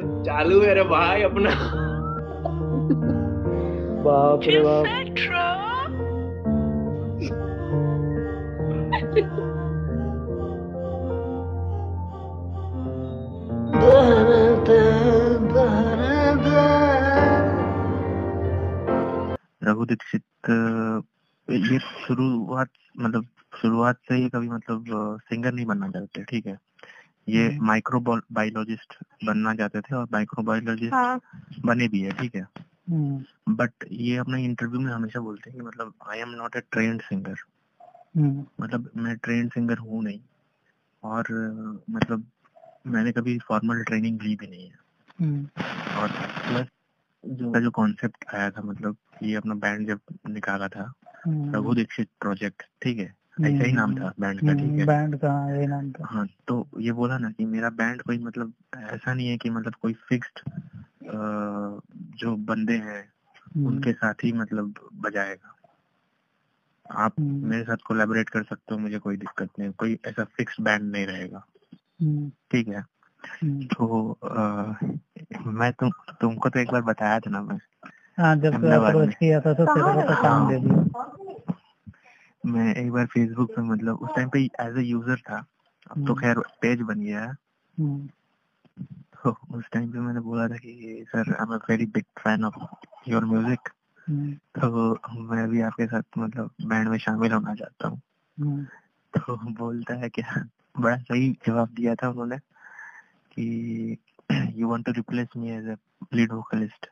चालू 0.00 0.60
है 0.60 0.74
रे 0.74 0.84
भाई 0.84 1.22
अपना। 1.22 1.50
बाप 4.04 4.40
रे 4.44 4.60
बाप। 4.62 4.86
रघु 19.64 19.84
दीक्षित 19.84 20.22
ये 21.50 21.78
शुरुआत 21.78 22.68
मतलब 23.00 23.24
शुरुआत 23.62 23.96
से 24.08 24.14
ही 24.14 24.28
कभी 24.28 24.48
मतलब 24.48 24.84
सिंगर 25.24 25.52
नहीं 25.52 25.66
बनना 25.66 25.90
चाहते 25.90 26.22
ठीक 26.22 26.46
है? 26.46 26.58
ये 27.30 27.48
हम्म। 27.48 27.66
माइक्रो 27.66 28.00
बायोलॉजिस्ट 28.32 28.94
बनना 29.24 29.54
चाहते 29.54 29.80
थे 29.80 29.94
और 29.96 30.06
माइक्रो 30.12 30.42
बायोलॉजिस्ट 30.42 30.94
हाँ। 30.94 31.20
बने 31.64 31.88
भी 31.88 32.00
है 32.00 32.10
ठीक 32.10 32.34
है? 32.34 32.46
हम्म, 32.90 33.54
बट 33.54 33.72
ये 33.92 34.16
अपने 34.16 34.44
इंटरव्यू 34.44 34.80
में 34.80 34.92
हमेशा 34.92 35.20
बोलते 35.20 35.50
हैं 35.50 35.58
कि 35.60 35.66
मतलब 35.66 35.94
I 36.08 36.18
am 36.18 36.28
not 36.28 36.56
a 36.56 36.60
trained 36.60 37.02
singer 37.02 37.34
hmm, 38.16 38.46
मतलब 38.60 38.90
मैं 38.96 39.16
ट्रेंड 39.16 39.52
सिंगर 39.52 39.78
हूँ 39.78 40.02
नहीं। 40.04 40.20
और 41.02 41.26
मतलब 41.90 42.26
मैंने 42.86 43.12
कभी 43.12 43.38
फॉर्मल 43.38 43.82
ट्रेनिंग 43.82 44.22
ली 44.22 44.36
भी 44.36 44.46
नहीं 44.46 44.70
है। 44.70 44.78
हम्म, 45.20 45.46
और 45.98 46.08
प्लस 46.48 46.66
जो 47.24 47.60
जो 47.60 47.70
कॉन्सेप्ट 47.70 48.24
आया 48.34 48.50
था 48.50 48.62
मतलब 48.62 48.96
ये 49.22 49.34
अपना 49.34 49.54
बैंड 49.54 49.86
जब 49.86 50.00
निकाला 50.28 50.68
था 50.68 50.92
हम्म, 51.26 51.56
रघु 51.56 51.74
दीक्षित 51.74 52.08
प्रोजेक्ट 52.20 52.62
ठीक 52.82 52.98
है? 52.98 53.14
ऐसा 53.44 53.64
ही 53.64 53.72
नाम 53.72 53.94
था 53.94 54.12
बैंड 54.20 54.40
का 54.40 54.52
ठीक 54.52 54.62
हम्म, 54.62 54.78
है 54.78 54.86
बैंड 54.86 55.18
का 55.18 55.32
हाँ, 55.32 55.56
यही 55.56 55.66
नाम 55.66 55.90
था। 55.92 56.06
हाँ 56.10 56.26
तो 56.48 56.66
ये 56.78 56.92
बोला 56.92 57.18
ना 57.18 57.30
कि 57.30 57.44
मेरा 57.44 57.70
बैंड 57.70 58.02
कोई 58.02 58.18
मतलब 58.18 58.52
ऐसा 58.76 59.14
नहीं 59.14 59.28
है 59.28 59.36
कि 59.36 59.50
मतलब 59.50 59.74
कोई 59.74 59.92
फिक्स्ड 60.08 60.40
जो 62.16 62.36
बंदे 62.36 62.72
हैं 62.72 63.12
हम्म, 63.56 63.66
उनके 63.66 63.92
साथ 63.92 64.14
ही 64.24 64.32
मतलब 64.32 64.74
बजाएगा। 64.94 65.54
आप 66.90 67.14
हम्म। 67.18 67.46
मेरे 67.46 67.64
साथ 67.64 67.76
कोलैबोरेट 67.86 68.28
कर 68.28 68.42
सकते 68.42 68.74
हो 68.74 68.80
मुझे 68.80 68.98
कोई 68.98 69.16
दिक्कत 69.16 69.48
नहीं 69.58 69.70
कोई 69.70 69.98
ऐसा 70.06 70.24
फिक्स 70.24 70.56
बैंड 70.60 70.92
नहीं 70.92 71.06
रहेगा। 71.06 71.44
हम्म, 72.02 72.30
ठीक 72.52 72.68
है? 72.68 72.84
हम्म। 73.42 73.62
तो 73.62 74.10
अ, 74.12 74.36
मैं 75.46 75.72
तुम 75.72 75.90
तुमको 76.20 76.48
तो 76.48 76.60
एक 76.60 76.70
बार 76.72 76.82
बताया 76.82 77.20
था 77.20 77.30
ना 77.30 77.42
मैं 77.42 77.58
हाँ 78.18 78.36
जब 78.36 78.64
अप्रोच 78.64 79.14
किया 79.14 79.40
था 79.40 79.54
तो 79.54 79.64
तेरे 79.66 79.94
को 79.94 80.14
तो 80.14 80.22
काम 80.22 80.48
दे 80.48 80.58
दिया। 80.58 80.82
मैं 82.44 82.74
एक 82.74 82.90
बार 82.92 83.06
फेसबुक 83.06 83.50
पे 83.56 83.62
मतलब 83.62 84.02
उस 84.02 84.10
टाइम 84.16 84.28
पे 84.28 84.40
एज 84.60 84.78
ए 84.78 84.82
यूज़र 84.82 85.16
था। 85.20 85.36
अब 85.36 86.06
तो 86.06 86.12
हम्म। 86.12 86.14
खैर 86.14 86.38
पेज 86.62 86.80
बन 86.80 87.00
गया 87.00 87.20
है। 87.20 87.30
हम्म, 87.30 88.08
तो 89.22 89.36
उस 89.54 89.64
टाइम 89.72 89.90
पे 89.92 89.98
मैंने 89.98 90.20
बोला 90.20 90.48
था 90.48 90.56
कि 90.56 91.04
sir 91.08 91.32
I 91.32 91.42
am 91.42 91.54
a 91.54 91.56
very 91.70 91.86
big 91.86 92.04
fan 92.18 92.44
of 92.44 92.58
your 93.08 93.24
music 93.24 93.68
तो 94.60 95.20
मैं 95.22 95.48
भी 95.48 95.60
आपके 95.60 95.86
साथ 95.86 96.18
मतलब 96.18 96.50
बैंड 96.62 96.88
में 96.88 96.98
शामिल 96.98 97.32
होना 97.32 97.54
चाहता 97.54 97.88
हूँ। 97.88 98.00
हम्म, 98.38 98.64
तो 99.14 99.36
बोलता 99.52 99.94
है 99.94 100.08
क्या 100.08 100.44
बड़ा 100.80 100.96
सही 100.96 101.30
जवाब 101.46 101.68
दिया 101.74 101.94
था 101.94 102.08
उन्होंने 102.08 102.38
कि 103.32 103.96
you 104.32 104.68
want 104.68 104.86
to 104.86 104.92
replace 104.92 105.28
me 105.36 105.50
as 105.50 105.68
a 105.68 105.76
lead 106.14 106.32
vocalist 106.32 106.86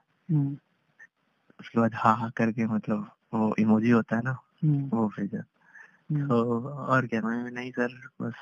उसके 1.61 1.81
बाद 1.81 1.95
हाँ 1.95 2.17
हाँ 2.17 2.31
करके 2.37 2.67
मतलब 2.67 3.11
वो 3.35 3.55
इमोजी 3.59 3.91
होता 3.91 4.17
है 4.17 4.23
ना 4.23 4.39
वो 4.65 5.09
भेजा 5.09 5.39
हम्म, 5.39 6.29
तो 6.29 6.69
और 6.71 7.07
क्या? 7.07 7.21
मैं 7.21 7.51
नहीं 7.51 7.71
सर 7.71 7.95
बस 8.23 8.35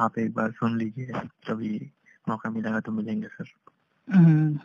आप 0.00 0.18
एक 0.18 0.34
बार 0.34 0.52
सुन 0.52 0.78
लीजिए 0.78 1.06
कभी 1.48 1.90
मौका 2.28 2.50
मिलेगा 2.50 2.80
तो 2.80 2.92
मिलेंगे 2.92 3.26
सर। 3.26 3.52
हम्म, 4.08 4.58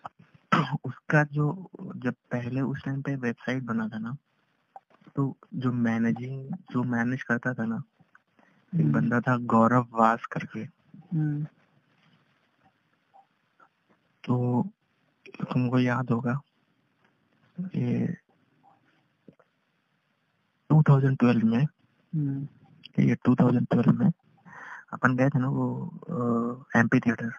उसका 0.86 1.24
जो 1.24 1.70
जब 1.96 2.14
पहले 2.32 2.62
उस 2.62 2.84
टाइम 2.86 3.02
पे 3.02 3.16
वेबसाइट 3.16 3.64
बना 3.64 3.88
था 3.88 4.00
ना 4.00 4.18
तो 5.16 5.36
जो 5.54 5.72
मैनेजिंग 5.72 6.54
जो 6.72 6.84
मैनेज 6.84 7.24
करता 7.24 7.54
था 7.54 7.66
ना 7.66 7.84
एक 8.76 8.82
हम्म, 8.82 8.94
बंदा 8.94 9.20
था 9.20 9.38
गौरव 9.38 9.88
वास 9.92 10.26
करके। 10.26 10.60
हम्म, 11.14 11.44
तो 14.24 14.68
तुमको 15.54 15.80
याद 15.80 16.12
होगा 16.12 16.42
ये 17.76 18.18
2012 20.70 21.44
में 21.44 21.64
हम्म, 21.64 22.48
ये 23.00 23.16
2012 23.28 23.94
में 23.94 24.12
अपन 24.94 25.16
गए 25.16 25.30
थे 25.30 25.40
ना 25.40 25.50
वो 25.50 26.66
एमपी 26.76 27.00
थिएटर 27.00 27.32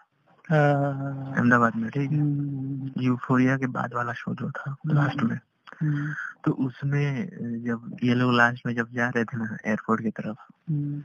हाँ, 0.50 1.34
अहमदाबाद 1.36 1.76
में 1.76 1.90
ठीक 1.90 2.10
है। 2.10 2.18
हम्म, 2.18 2.90
यूफोरिया 3.02 3.56
के 3.56 3.66
बाद 3.66 3.94
वाला 3.94 4.12
शो 4.12 4.34
जो 4.34 4.50
था 4.50 4.76
लास्ट 4.86 5.22
में। 5.22 5.36
हम्म, 5.80 6.12
तो 6.44 6.52
उसमें 6.66 7.26
जब 7.64 7.96
ये 8.02 8.14
लोग 8.14 8.32
लास्ट 8.34 8.66
में 8.66 8.74
जब 8.74 8.90
जा 8.92 9.08
रहे 9.08 9.24
थे 9.24 9.36
ना 9.36 9.56
एयरपोर्ट 9.66 10.02
की 10.02 10.10
तरफ़ 10.10 10.38
हम्म, 10.70 11.00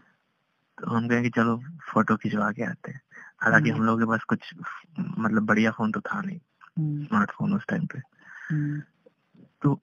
तो 0.77 0.91
हम 0.91 1.07
गए 1.07 1.21
कि 1.21 1.29
चलो 1.29 1.57
फ़ोटो 1.91 2.15
खिंचवा 2.15 2.51
के 2.51 2.63
आते 2.63 2.91
हैं। 2.91 3.01
हालाँकि 3.41 3.69
हम 3.69 3.83
लोग 3.83 3.99
के 3.99 4.05
पास 4.05 4.23
कुछ 4.23 4.53
मतलब 4.99 5.45
बढ़िया 5.45 5.71
फ़ोन 5.71 5.91
तो 5.91 6.01
था 6.01 6.21
नहीं 6.21 6.39
हम्म, 6.77 7.05
स्मार्टफ़ोन 7.05 7.53
उस 7.53 7.65
टाइम 7.69 7.85
पे। 7.85 7.99
हम्म, 8.51 8.81
तो 9.61 9.79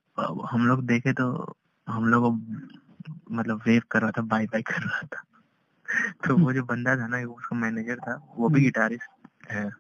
हम 0.47 0.67
लोग 0.67 0.83
देखे 0.87 1.13
तो 1.13 1.57
हम 1.89 2.05
लोग 2.05 2.41
मतलब 3.33 3.63
वेव 3.67 3.83
कर 3.91 4.03
रहा 4.03 4.11
था 4.11 4.23
बाय 4.23 4.47
बाय 4.47 4.63
कर 4.63 4.83
रहा 4.83 5.03
था। 5.03 5.23
तो 6.27 6.37
वो 6.37 6.53
जो 6.53 6.63
बंदा 6.63 6.97
था 6.97 7.07
ना 7.07 7.19
उसका 7.19 7.57
मैनेजर 7.57 7.97
था 7.97 8.15
वो 8.37 8.49
भी 8.49 8.55
हम्म। 8.55 8.65
गिटारिस्ट 8.65 9.51
है 9.51 9.71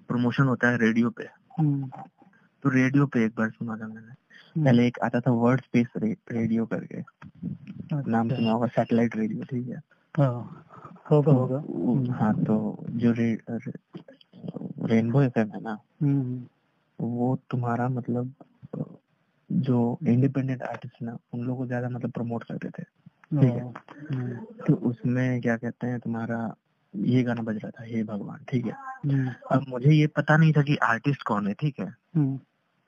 प्रमोशन 0.07 0.43
होता 0.43 0.69
है 0.69 0.77
रेडियो 0.77 1.09
पे। 1.09 1.27
हम्म, 1.59 1.89
तो 2.63 2.69
रेडियो 2.69 3.05
पे 3.05 3.25
एक 3.25 3.35
बार 3.37 3.49
सुना 3.49 3.75
था 3.75 3.87
मैंने। 3.87 4.01
हम्म, 4.01 4.65
पहले 4.65 4.87
एक 4.87 4.99
आता 4.99 5.19
था 5.19 5.31
वर्ड 5.31 5.61
स्पेस 5.61 5.87
रे, 5.97 6.15
रेडियो 6.31 6.65
करके। 6.65 7.01
नाम 7.93 8.25
अच्छा, 8.25 8.35
सुना 8.35 8.51
होगा 8.51 8.67
सैटेलाइट 8.67 9.15
रेडियो 9.15 9.43
ठीक 9.43 9.67
है? 9.67 9.81
हाँ, 10.15 10.65
होगा 11.11 11.31
होगा। 11.31 12.13
हाँ 12.13 12.33
तो 12.43 12.85
जो 12.89 13.11
रे, 13.11 13.33
रे, 13.49 13.71
रेनबो 14.85 15.21
एफएम 15.21 15.51
है 15.51 15.61
ना 15.61 15.77
हम्म। 16.01 16.45
वो 16.99 17.35
तुम्हारा 17.49 17.87
मतलब 17.89 18.33
जो 19.49 19.99
इंडिपेंडेंट 20.07 20.61
आर्टिस्ट 20.63 21.01
ना 21.01 21.17
उन 21.33 21.41
लोगों 21.41 21.57
को 21.57 21.65
ज़्यादा 21.65 21.89
मतलब 21.89 22.11
प्रमोट 22.11 22.43
करते 22.43 22.69
थे। 22.69 22.83
ठीक 22.83 23.55
है। 23.55 23.73
हम्म, 24.11 24.35
तो 24.67 24.75
उसमें 24.89 25.41
क्या 25.41 25.57
कहते 25.57 25.87
हैं 25.87 25.99
तुम्हारा 25.99 26.55
ये 26.95 27.23
गाना 27.23 27.41
बज 27.41 27.55
रहा 27.55 27.69
था 27.69 27.83
हे 27.83 28.03
भगवान 28.03 28.39
ठीक 28.49 28.65
है। 28.65 28.71
हम्म, 29.05 29.31
अब 29.51 29.65
मुझे 29.69 29.91
ये 29.91 30.07
पता 30.07 30.38
नहीं 30.38 30.53
था 30.53 30.61
कि 30.61 30.75
आर्टिस्ट 30.83 31.21
कौन 31.23 31.47
है 31.47 31.53
ठीक 31.53 31.79
है। 31.79 31.85
हम्म। 32.15 32.39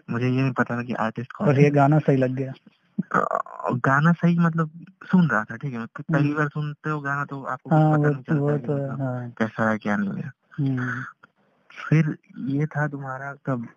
मुझे 0.10 0.26
ये 0.26 0.42
नहीं 0.42 0.52
पता 0.52 0.78
था 0.78 0.84
कि 0.84 0.94
आर्टिस्ट 0.94 1.32
कौन 1.32 1.48
और 1.48 1.56
है। 1.56 1.64
ये 1.64 1.70
गाना 1.70 2.00
सही 2.00 2.18
लग 2.18 2.36
गया। 2.36 2.54
गाना 3.86 4.12
सही 4.12 4.40
मतलब 4.40 4.72
सुन 5.12 5.28
रहा 5.30 5.44
था 5.44 5.56
ठीक 5.56 5.74
है। 5.74 5.86
पहली 5.86 6.28
हम्म। 6.28 6.38
बार 6.38 6.48
सुनते 6.48 6.90
हो 6.90 7.00
गाना 7.02 7.26
तो 7.26 7.42
आपको 7.44 7.70
हाँ 7.70 7.98
पता 8.00 8.10
नहीं 8.10 8.22
चलता 8.24 8.52
है 8.52 8.58
तो 8.60 8.74
मतलब 8.74 9.02
हाँ। 9.02 9.30
कैसा 9.38 9.70
है 9.70 9.78
क्या 9.78 9.96
नहीं 9.98 10.24
है। 10.24 11.04
फिर 11.90 12.18
ये 12.38 12.66
था 12.66 12.88
तुम्हारा 12.88 13.34
कब? 13.46 13.68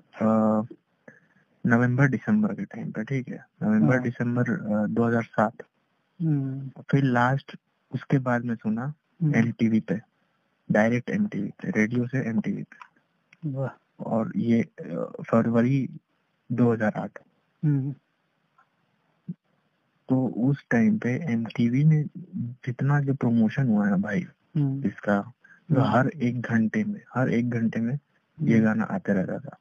नवंबर 1.64 2.08
दिसंबर 2.08 2.54
के 2.54 2.64
टाइम 2.64 2.90
पे 2.90 3.04
ठीक 3.04 3.28
है। 3.28 3.44
नवंबर 3.62 3.94
हाँ। 3.94 4.02
दिसंबर 4.02 4.50
अ, 4.50 4.86
2007 4.86 5.62
हम्म, 6.20 6.82
फिर 6.90 7.04
लास्ट 7.04 7.56
उसके 7.92 8.18
बाद 8.18 8.44
में 8.44 8.54
सुना 8.54 8.84
हम्म, 9.22 9.34
एमटीवी 9.34 9.80
पे। 9.80 10.00
डायरेक्ट 10.72 11.10
एमटीवी 11.10 11.48
पे 11.48 11.70
रेडियो 11.70 12.06
से 12.06 12.64
वाह। 13.46 14.04
और 14.04 14.32
ये 14.36 14.62
फरवरी 15.30 15.88
2008 16.52 17.18
हम्म, 17.64 17.94
तो 20.08 20.28
उस 20.28 20.64
टाइम 20.70 20.98
पे 20.98 21.32
एमटीवी 21.32 21.84
में 21.84 22.04
जितना 22.36 23.00
जो 23.00 23.14
प्रमोशन 23.14 23.68
हुआ 23.68 23.88
है 23.88 24.00
भाई 24.00 24.26
हम्म, 24.56 24.88
इसका 24.88 25.20
तो 25.68 25.80
हम्म। 25.80 25.90
हर 25.90 26.08
एक 26.08 26.40
घंटे 26.40 26.84
में 26.84 27.00
हर 27.14 27.30
एक 27.30 27.50
घंटे 27.50 27.80
में 27.80 27.98
ये 28.42 28.60
गाना 28.60 28.84
आते 28.84 29.12
रहता 29.12 29.38
था। 29.38 29.58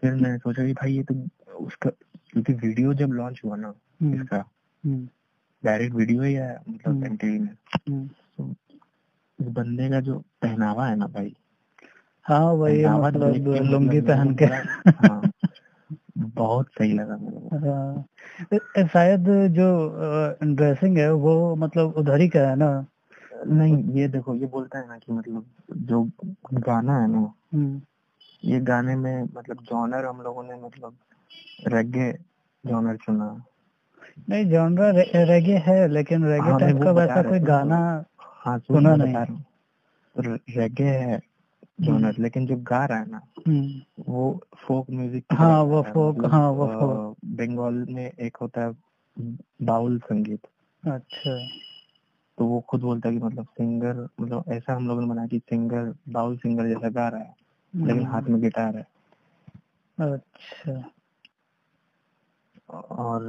फिर 0.00 0.14
मैं 0.14 0.38
सोचा 0.38 0.66
कि 0.66 0.72
भाई 0.72 0.92
ये 0.92 1.02
तो 1.02 1.28
उसका 1.54 1.90
क्योंकि 2.30 2.52
वीडियो 2.52 2.94
जब 2.94 3.08
लॉन्च 3.08 3.40
हुआ 3.44 3.56
ना 3.56 3.68
हम्म, 3.68 4.22
इसका 4.22 4.44
हम्म, 4.84 5.08
डायरेक्ट 5.64 5.94
वीडियो 5.94 6.22
ही 6.22 6.36
आया 6.36 6.62
मतलब 6.68 6.94
हम्म। 6.94 7.06
एमटीवी 7.06 7.38
में। 7.38 7.56
हम्म। 7.74 8.10
इस 9.40 9.46
बंदे 9.48 9.88
का 9.88 10.00
जो 10.00 10.18
पहनावा 10.42 10.86
है 10.86 10.96
ना 10.96 11.06
भाई। 11.06 11.34
हाँ 12.26 12.44
वही 12.44 12.82
पहनावा 12.82 13.08
मतलब 13.08 13.46
लुंगी 13.70 14.00
पहन 14.00 14.34
के 14.34 14.44
हाँ, 14.44 15.30
बहुत 16.18 16.66
सही 16.68 16.92
लगा 16.92 17.16
को 17.16 17.58
हाँ, 17.58 18.86
शायद 18.86 19.24
जो 19.50 19.68
ड्रेसिंग 20.54 20.98
है 20.98 21.12
वो 21.12 21.56
मतलब 21.56 21.94
उधर 21.96 22.20
ही 22.20 22.28
का 22.28 22.40
है 22.40 22.56
ना? 22.56 22.86
नहीं 23.46 23.76
ये 23.94 24.08
देखो 24.08 24.34
ये 24.34 24.46
बोलता 24.46 24.78
है 24.78 24.88
ना 24.88 24.98
कि 24.98 25.12
मतलब 25.12 25.46
जो 25.76 26.02
गाना 26.54 27.00
है 27.00 27.06
ना 27.08 27.32
हम्म, 27.54 27.80
ये 28.44 28.60
गाने 28.60 28.96
में 28.96 29.22
मतलब 29.22 29.62
जॉनर 29.62 30.04
हम 30.04 30.20
लोगों 30.22 30.42
ने 30.42 30.54
मतलब 30.54 30.96
रेगे 31.68 32.12
जॉनर 32.64 32.96
चुना। 32.96 33.44
नहीं 34.28 34.50
जॉनरा 34.50 34.90
रेगे 35.24 35.56
है 35.56 35.88
लेकिन 35.88 36.24
रेगे 36.24 36.50
हाँ, 36.50 36.60
टाइप 36.60 36.82
का 36.84 36.90
वैसा 36.90 37.22
कोई 37.22 37.38
गाना 37.38 37.80
हाँ 38.40 38.58
सुना 38.58 38.96
नहीं। 38.96 39.12
बता 39.12 39.22
रहा 39.22 39.32
हूँ 39.32 40.38
रेगे 40.50 40.84
है 40.84 41.20
जॉनर 41.80 42.16
लेकिन 42.18 42.46
जो 42.46 42.56
गा 42.56 42.84
रहा 42.86 42.98
है 42.98 43.10
ना 43.10 43.20
हम्म, 43.48 43.80
वो 44.08 44.40
फोक 44.56 44.90
म्यूज़िक 44.90 45.24
हाँ, 45.32 45.62
वो 45.62 45.82
folk, 45.82 46.26
हाँ, 46.30 46.50
वो 46.50 46.66
folk। 46.66 47.16
बंगाल 47.24 47.74
में 47.88 48.12
एक 48.12 48.36
होता 48.36 48.60
है 48.60 48.72
बाउल 49.62 49.98
संगीत। 49.98 50.46
अच्छा। 50.82 51.48
तो 52.38 52.46
वो 52.46 52.60
खुद 52.60 52.80
बोलता 52.80 53.08
है 53.08 53.14
कि 53.14 53.24
मतलब 53.24 53.44
सिंगर 53.44 54.08
मतलब 54.20 54.44
ऐसा 54.48 54.74
हम 54.74 54.88
लोगों 54.88 55.00
ने 55.00 55.06
बनाया 55.08 55.28
कि 55.28 55.38
सिंगर 55.38 55.94
बाउल 56.08 56.36
सिंगर 56.36 56.68
जैसा 56.68 56.88
गा 56.88 57.08
रहा 57.08 57.20
है 57.20 57.34
लेकिन 57.74 58.06
हाथ 58.06 58.22
में 58.22 58.40
गिटार 58.40 58.76
है। 58.76 58.86
अच्छा। 59.98 60.90
और 63.00 63.22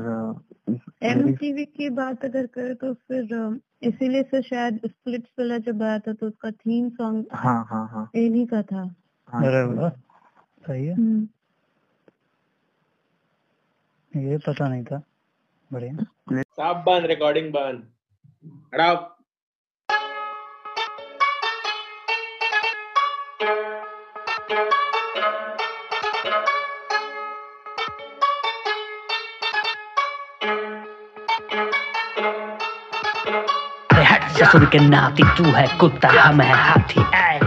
एम 1.04 1.36
की 1.36 1.90
बात 1.90 2.26
अगर 2.26 2.48
करें 2.48 2.76
तो 2.76 2.94
फिर 2.94 3.60
इसीलिए 3.84 4.24
से 4.24 4.42
शायद 4.42 4.82
स्प्लिट 4.86 5.24
वाला 5.40 5.58
जब 5.58 5.84
आया 5.84 6.00
था 6.00 6.14
तो 6.14 6.28
उसका 6.28 6.52
थीम 6.52 6.90
सॉन्ग 6.90 7.26
हाँ 7.34 7.66
हाँ 7.70 7.88
हाँ। 7.88 8.12
इन्हीं 8.16 8.48
का 8.48 8.62
था। 8.62 8.96
हाँ 9.28 9.90
सही 10.68 10.86
है। 10.86 10.94
हम्म। 10.94 11.28
ये 14.20 14.38
पता 14.38 14.68
नहीं 14.68 14.84
था 14.84 15.04
बढ़िया। 15.74 15.98
साफ़ 16.42 16.86
बंद 16.86 17.06
रिकॉर्डिंग 17.06 17.54
बंद। 17.54 17.88
हटाओ। 18.74 19.21
ससुर 34.42 34.66
के 34.66 34.80
नाती 34.80 35.24
तू 35.38 35.44
है 35.44 35.68
कुत्ता 35.80 36.10
हम 36.10 36.42
है 36.42 36.54
हाथी। 36.54 37.02
ऐ 37.14 37.40